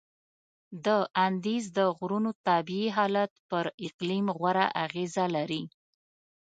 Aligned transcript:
د 0.85 0.87
اندیز 1.25 1.65
د 1.77 1.79
غرونو 1.97 2.31
طبیعي 2.47 2.89
حالت 2.97 3.31
پر 3.49 3.65
اقلیم 3.87 4.25
غوره 4.37 4.65
اغیزه 4.85 5.25
لري. 5.35 5.63